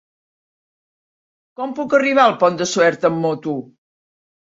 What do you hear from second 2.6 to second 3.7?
de Suert amb moto?